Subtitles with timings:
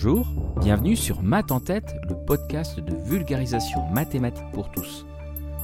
[0.00, 0.28] Bonjour,
[0.60, 5.04] bienvenue sur Math en tête, le podcast de vulgarisation mathématique pour tous.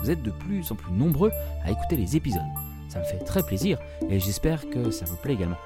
[0.01, 1.31] Vous êtes de plus en plus nombreux
[1.63, 2.43] à écouter les épisodes.
[2.89, 3.79] Ça me fait très plaisir
[4.11, 5.59] et j'espère que ça vous plaît également.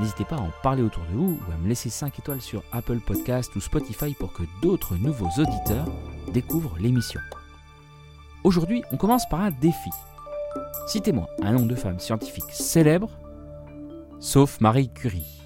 [0.00, 2.64] N'hésitez pas à en parler autour de vous ou à me laisser 5 étoiles sur
[2.72, 5.86] Apple Podcast ou Spotify pour que d'autres nouveaux auditeurs
[6.32, 7.20] découvrent l'émission.
[8.42, 9.90] Aujourd'hui, on commence par un défi.
[10.88, 13.10] Citez-moi un nom de femme scientifique célèbre,
[14.18, 15.40] sauf Marie Curie.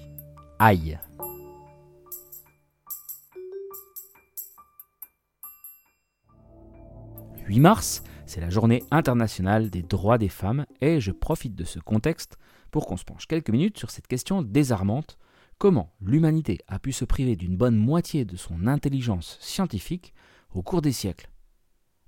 [0.57, 0.97] Aïe.
[7.47, 11.79] 8 mars, c'est la journée internationale des droits des femmes et je profite de ce
[11.79, 12.37] contexte
[12.71, 15.17] pour qu'on se penche quelques minutes sur cette question désarmante
[15.57, 20.13] comment l'humanité a pu se priver d'une bonne moitié de son intelligence scientifique
[20.53, 21.29] au cours des siècles?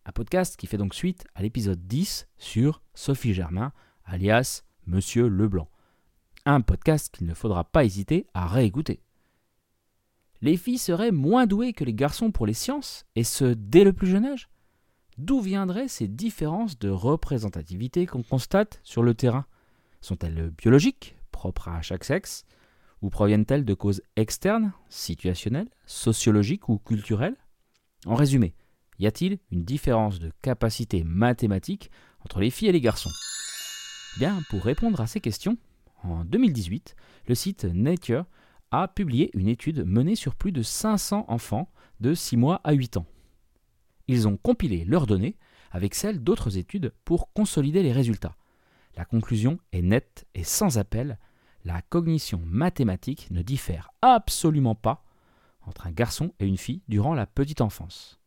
[0.05, 3.73] Un podcast qui fait donc suite à l'épisode 10 sur Sophie Germain,
[4.05, 5.67] alias Monsieur Leblanc.
[6.45, 9.01] Un podcast qu'il ne faudra pas hésiter à réécouter.
[10.41, 13.93] Les filles seraient moins douées que les garçons pour les sciences, et ce dès le
[13.93, 14.47] plus jeune âge?
[15.17, 19.45] D'où viendraient ces différences de représentativité qu'on constate sur le terrain?
[20.01, 22.43] Sont-elles biologiques, propres à chaque sexe,
[23.01, 27.37] ou proviennent-elles de causes externes, situationnelles, sociologiques ou culturelles?
[28.05, 28.55] En résumé,
[28.99, 31.91] y a-t-il une différence de capacité mathématique
[32.25, 33.11] entre les filles et les garçons?
[34.17, 35.57] Bien, pour répondre à ces questions,
[36.03, 36.95] en 2018,
[37.27, 38.25] le site Nature
[38.71, 41.69] a publié une étude menée sur plus de 500 enfants
[42.01, 43.05] de 6 mois à 8 ans.
[44.07, 45.37] Ils ont compilé leurs données
[45.71, 48.35] avec celles d'autres études pour consolider les résultats.
[48.95, 51.17] La conclusion est nette et sans appel,
[51.65, 55.03] la cognition mathématique ne diffère absolument pas
[55.63, 58.19] entre un garçon et une fille durant la petite enfance.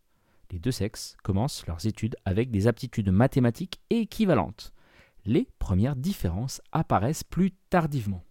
[0.50, 4.72] Les deux sexes commencent leurs études avec des aptitudes mathématiques équivalentes.
[5.24, 8.24] Les premières différences apparaissent plus tardivement.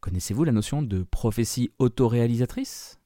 [0.00, 3.00] Connaissez-vous la notion de prophétie autoréalisatrice?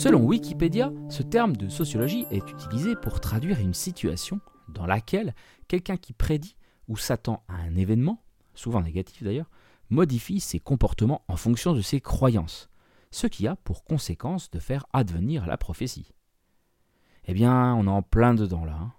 [0.00, 4.40] Selon Wikipédia, ce terme de sociologie est utilisé pour traduire une situation
[4.70, 5.34] dans laquelle
[5.68, 6.56] quelqu'un qui prédit
[6.88, 8.24] ou s'attend à un événement,
[8.54, 9.50] souvent négatif d'ailleurs,
[9.90, 12.70] modifie ses comportements en fonction de ses croyances,
[13.10, 16.14] ce qui a pour conséquence de faire advenir la prophétie.
[17.26, 18.78] Eh bien, on est en plein dedans là.
[18.80, 18.94] Hein.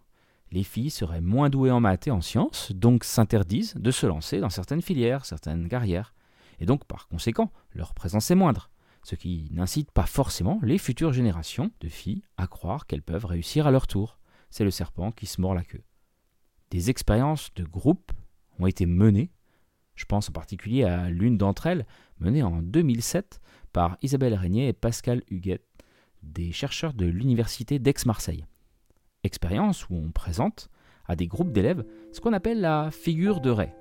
[0.51, 4.39] Les filles seraient moins douées en maths et en sciences, donc s'interdisent de se lancer
[4.39, 6.13] dans certaines filières, certaines carrières,
[6.59, 8.70] et donc par conséquent, leur présence est moindre
[9.03, 13.67] ce qui n'incite pas forcément les futures générations de filles à croire qu'elles peuvent réussir
[13.67, 14.19] à leur tour.
[14.49, 15.83] C'est le serpent qui se mord la queue.
[16.69, 18.11] Des expériences de groupe
[18.59, 19.31] ont été menées,
[19.95, 21.85] je pense en particulier à l'une d'entre elles,
[22.19, 23.41] menée en 2007
[23.73, 25.61] par Isabelle Régnier et Pascal Huguet,
[26.23, 28.45] des chercheurs de l'Université d'Aix-Marseille.
[29.23, 30.69] Expérience où on présente
[31.05, 33.73] à des groupes d'élèves ce qu'on appelle la figure de Ray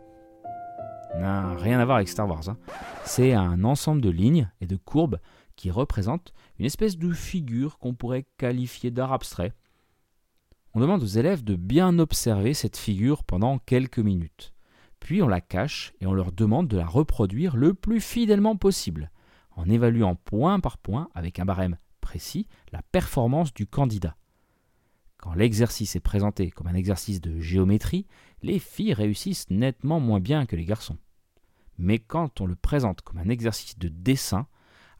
[1.22, 2.48] rien à voir avec Star Wars.
[2.48, 2.56] Hein.
[3.04, 5.19] C'est un ensemble de lignes et de courbes
[5.56, 9.53] qui représentent une espèce de figure qu'on pourrait qualifier d'art abstrait.
[10.72, 14.54] On demande aux élèves de bien observer cette figure pendant quelques minutes.
[15.00, 19.10] Puis on la cache et on leur demande de la reproduire le plus fidèlement possible,
[19.56, 24.16] en évaluant point par point, avec un barème précis, la performance du candidat.
[25.16, 28.06] Quand l'exercice est présenté comme un exercice de géométrie,
[28.42, 30.97] les filles réussissent nettement moins bien que les garçons.
[31.80, 34.46] Mais quand on le présente comme un exercice de dessin,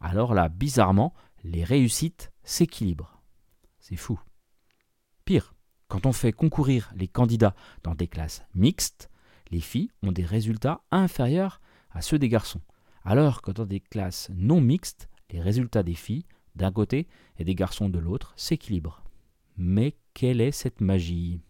[0.01, 1.13] alors là, bizarrement,
[1.45, 3.21] les réussites s'équilibrent.
[3.81, 4.19] C'est fou.
[5.27, 5.55] Pire,
[5.89, 9.11] quand on fait concourir les candidats dans des classes mixtes,
[9.51, 11.61] les filles ont des résultats inférieurs
[11.91, 12.63] à ceux des garçons,
[13.05, 16.25] alors que dans des classes non mixtes, les résultats des filles
[16.57, 17.09] d'un côté
[17.39, 19.03] et des garçons de l'autre s'équilibrent.
[19.59, 21.43] Mais quelle est cette magie?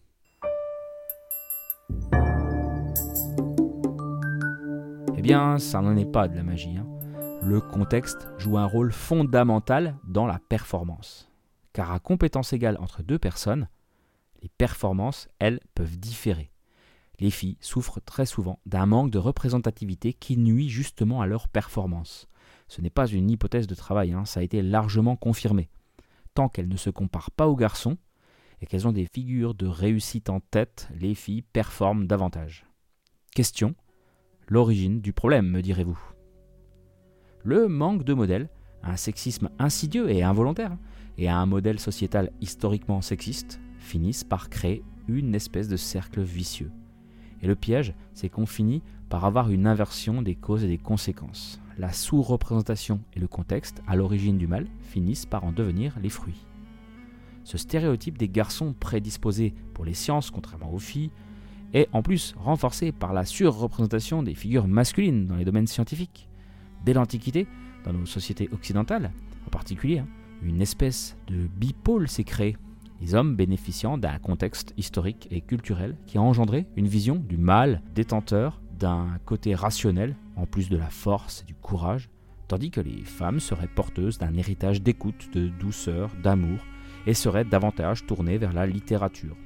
[5.21, 6.79] Eh bien, ça n'en est pas de la magie.
[6.79, 6.87] Hein.
[7.43, 11.31] Le contexte joue un rôle fondamental dans la performance.
[11.75, 13.69] Car à compétence égale entre deux personnes,
[14.41, 16.51] les performances, elles, peuvent différer.
[17.19, 22.27] Les filles souffrent très souvent d'un manque de représentativité qui nuit justement à leur performance.
[22.67, 25.69] Ce n'est pas une hypothèse de travail, hein, ça a été largement confirmé.
[26.33, 27.99] Tant qu'elles ne se comparent pas aux garçons,
[28.63, 32.65] et qu'elles ont des figures de réussite en tête, les filles performent davantage.
[33.35, 33.75] Question
[34.51, 35.99] l'origine du problème, me direz-vous.
[37.45, 38.51] Le manque de modèles,
[38.83, 40.77] un sexisme insidieux et involontaire,
[41.17, 46.73] et un modèle sociétal historiquement sexiste, finissent par créer une espèce de cercle vicieux.
[47.43, 51.61] Et le piège, c'est qu'on finit par avoir une inversion des causes et des conséquences.
[51.79, 56.47] La sous-représentation et le contexte, à l'origine du mal, finissent par en devenir les fruits.
[57.45, 61.11] Ce stéréotype des garçons prédisposés pour les sciences, contrairement aux filles,
[61.73, 66.29] est en plus renforcée par la surreprésentation des figures masculines dans les domaines scientifiques.
[66.85, 67.47] Dès l'Antiquité,
[67.85, 69.13] dans nos sociétés occidentales
[69.47, 70.03] en particulier,
[70.43, 72.57] une espèce de bipôle s'est créée,
[73.01, 77.83] les hommes bénéficiant d'un contexte historique et culturel qui a engendré une vision du mal
[77.95, 82.09] détenteur d'un côté rationnel, en plus de la force et du courage,
[82.49, 86.59] tandis que les femmes seraient porteuses d'un héritage d'écoute, de douceur, d'amour,
[87.07, 89.37] et seraient davantage tournées vers la littérature.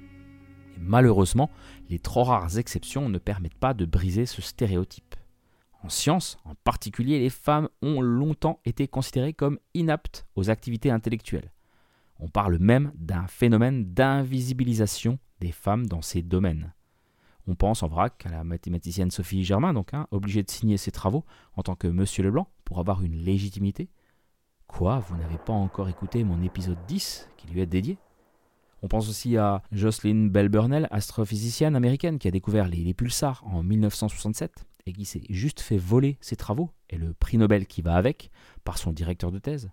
[0.79, 1.51] Malheureusement,
[1.89, 5.15] les trop rares exceptions ne permettent pas de briser ce stéréotype.
[5.83, 11.53] En science, en particulier, les femmes ont longtemps été considérées comme inaptes aux activités intellectuelles.
[12.19, 16.73] On parle même d'un phénomène d'invisibilisation des femmes dans ces domaines.
[17.47, 20.91] On pense en vrac à la mathématicienne Sophie Germain, donc hein, obligée de signer ses
[20.91, 21.25] travaux
[21.55, 23.91] en tant que Monsieur Leblanc pour avoir une légitimité.
[24.67, 27.99] Quoi, vous n'avez pas encore écouté mon épisode 10 qui lui est dédié?
[28.85, 33.63] On pense aussi à Jocelyn Bell Burnell, astrophysicienne américaine qui a découvert les, pulsars en
[33.63, 37.95] 1967 et qui s'est juste fait voler ses travaux et le prix Nobel qui va
[37.95, 38.31] avec
[38.63, 39.71] par son directeur de thèse.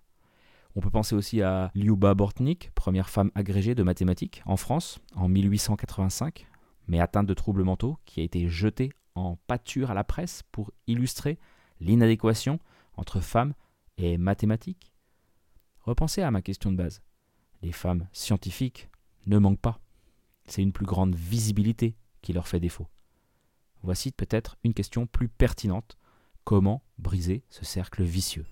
[0.76, 5.28] On peut penser aussi à Liuba Bortnik, première femme agrégée de mathématiques en France en
[5.28, 6.46] 1885,
[6.88, 10.70] mais atteinte de troubles mentaux, qui a été jetée en pâture à la presse pour
[10.86, 11.38] illustrer
[11.80, 12.60] l'inadéquation
[12.96, 13.52] entre femmes
[13.98, 14.94] et mathématiques.
[15.80, 17.02] Repensez à ma question de base.
[17.60, 18.88] Les femmes scientifiques
[19.26, 19.80] ne manquent pas.
[20.46, 22.88] C'est une plus grande visibilité qui leur fait défaut.
[23.82, 25.98] Voici peut-être une question plus pertinente.
[26.44, 28.46] Comment briser ce cercle vicieux?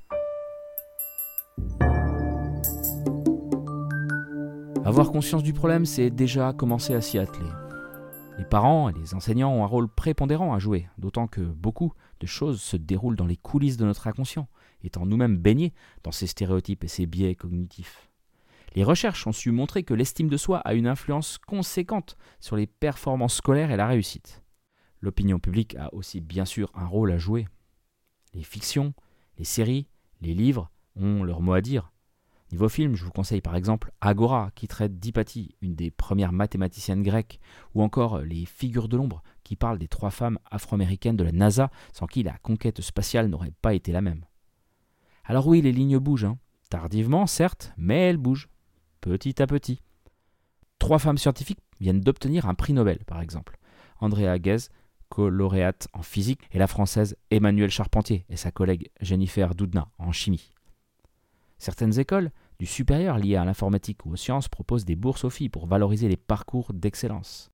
[4.85, 7.49] Avoir conscience du problème, c'est déjà commencer à s'y atteler.
[8.39, 12.27] Les parents et les enseignants ont un rôle prépondérant à jouer, d'autant que beaucoup de
[12.27, 14.49] choses se déroulent dans les coulisses de notre inconscient,
[14.83, 18.10] étant nous-mêmes baignés dans ces stéréotypes et ces biais cognitifs.
[18.75, 22.67] Les recherches ont su montrer que l'estime de soi a une influence conséquente sur les
[22.67, 24.43] performances scolaires et la réussite.
[25.01, 27.49] L'opinion publique a aussi bien sûr un rôle à jouer.
[28.35, 28.95] Les fictions,
[29.39, 29.89] les séries,
[30.21, 31.93] les livres ont leur mot à dire.
[32.53, 37.03] Niveau film, je vous conseille par exemple Agora, qui traite d'Hypatie, une des premières mathématiciennes
[37.03, 37.39] grecques,
[37.75, 41.71] ou encore Les Figures de l'ombre, qui parle des trois femmes afro-américaines de la NASA,
[41.93, 44.25] sans qui la conquête spatiale n'aurait pas été la même.
[45.25, 46.39] Alors oui, les lignes bougent, hein.
[46.71, 48.49] tardivement certes, mais elles bougent,
[49.01, 49.83] petit à petit.
[50.79, 53.59] Trois femmes scientifiques viennent d'obtenir un prix Nobel, par exemple.
[54.01, 54.69] Andrea Ghez,
[55.09, 60.51] co-lauréate en physique, et la française Emmanuelle Charpentier et sa collègue Jennifer Doudna en chimie.
[61.59, 65.49] Certaines écoles, du supérieur liées à l'informatique ou aux sciences, proposent des bourses aux filles
[65.49, 67.51] pour valoriser les parcours d'excellence.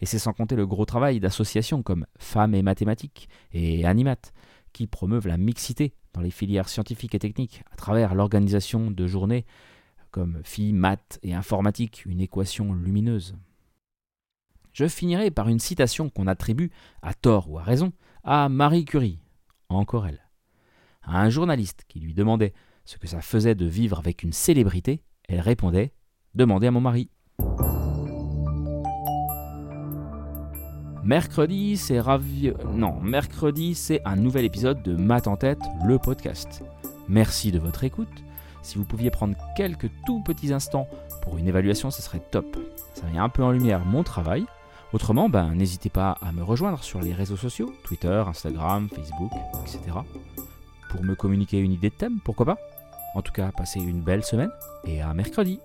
[0.00, 4.32] Et c'est sans compter le gros travail d'associations comme Femmes et Mathématiques et Animat,
[4.72, 9.46] qui promeuvent la mixité dans les filières scientifiques et techniques à travers l'organisation de journées
[10.10, 13.36] comme Filles, Maths et Informatique, une équation lumineuse.
[14.72, 16.70] Je finirai par une citation qu'on attribue,
[17.02, 17.92] à tort ou à raison,
[18.22, 19.18] à Marie Curie,
[19.68, 20.20] encore elle.
[21.02, 22.52] À un journaliste qui lui demandait
[22.84, 25.92] ce que ça faisait de vivre avec une célébrité, elle répondait
[26.34, 27.10] Demandez à mon mari.
[31.02, 32.52] Mercredi, c'est ravi...
[32.72, 36.62] Non, mercredi, c'est un nouvel épisode de Math en tête, le podcast.
[37.08, 38.22] Merci de votre écoute.
[38.62, 40.88] Si vous pouviez prendre quelques tout petits instants
[41.22, 42.56] pour une évaluation, ce serait top.
[42.94, 44.44] Ça met un peu en lumière mon travail.
[44.92, 50.00] Autrement, ben, n'hésitez pas à me rejoindre sur les réseaux sociaux, Twitter, Instagram, Facebook, etc
[50.90, 52.58] pour me communiquer une idée de thème, pourquoi pas
[53.14, 54.50] En tout cas, passez une belle semaine
[54.84, 55.60] et à mercredi